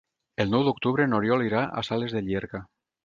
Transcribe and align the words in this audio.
El 0.45 0.47
nou 0.53 0.63
d'octubre 0.67 1.05
n'Oriol 1.11 1.45
irà 1.49 1.61
a 1.67 1.85
Sales 1.91 2.17
de 2.17 2.25
Llierca. 2.31 2.65